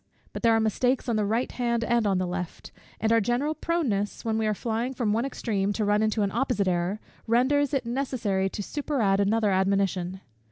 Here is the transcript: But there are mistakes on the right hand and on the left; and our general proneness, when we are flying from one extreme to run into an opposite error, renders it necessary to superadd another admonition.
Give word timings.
But 0.33 0.41
there 0.41 0.55
are 0.55 0.59
mistakes 0.59 1.07
on 1.07 1.15
the 1.15 1.27
right 1.27 1.51
hand 1.51 1.83
and 1.83 2.07
on 2.07 2.17
the 2.17 2.25
left; 2.25 2.71
and 2.99 3.11
our 3.13 3.21
general 3.21 3.53
proneness, 3.53 4.25
when 4.25 4.39
we 4.39 4.47
are 4.47 4.55
flying 4.55 4.95
from 4.95 5.13
one 5.13 5.25
extreme 5.25 5.73
to 5.73 5.85
run 5.85 6.01
into 6.01 6.23
an 6.23 6.31
opposite 6.31 6.67
error, 6.67 6.99
renders 7.27 7.71
it 7.71 7.85
necessary 7.85 8.49
to 8.49 8.63
superadd 8.63 9.19
another 9.19 9.51
admonition. 9.51 10.21